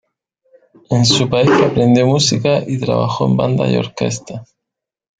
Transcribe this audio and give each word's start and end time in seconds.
En 0.89 1.05
su 1.05 1.29
país 1.29 1.51
aprendió 1.63 2.07
música 2.07 2.57
y 2.65 2.79
trabajó 2.79 3.27
en 3.27 3.37
bandas 3.37 3.69
y 3.69 3.75
orquestas. 3.77 4.55